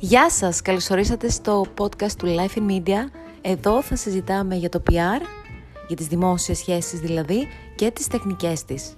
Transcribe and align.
Γεια 0.00 0.30
σας, 0.30 0.62
καλώς 0.62 0.90
ορίσατε 0.90 1.30
στο 1.30 1.66
podcast 1.78 2.12
του 2.18 2.26
Life 2.26 2.58
in 2.58 2.70
Media. 2.70 3.10
Εδώ 3.40 3.82
θα 3.82 3.96
συζητάμε 3.96 4.54
για 4.54 4.68
το 4.68 4.82
PR, 4.90 5.22
για 5.86 5.96
τις 5.96 6.06
δημόσιες 6.06 6.58
σχέσεις 6.58 7.00
δηλαδή 7.00 7.46
και 7.74 7.90
τις 7.90 8.06
τεχνικές 8.06 8.64
της. 8.64 8.96